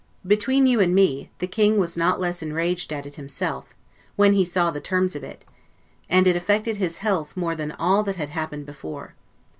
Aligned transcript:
Between 0.25 0.65
you 0.65 0.79
and 0.79 0.95
me, 0.95 1.29
the 1.37 1.45
King 1.45 1.77
was 1.77 1.95
not 1.95 2.19
less 2.19 2.41
enraged 2.41 2.91
at 2.91 3.05
it 3.05 3.17
himself, 3.17 3.67
when 4.15 4.33
he 4.33 4.43
saw 4.43 4.71
the 4.71 4.81
terms 4.81 5.15
of 5.15 5.23
it; 5.23 5.45
and 6.09 6.25
it 6.25 6.35
affected 6.35 6.77
his 6.77 6.97
health 7.05 7.37
more 7.37 7.53
than 7.53 7.73
all 7.73 8.01
that 8.01 8.15
had 8.15 8.29
happened 8.29 8.65
before. 8.65 9.13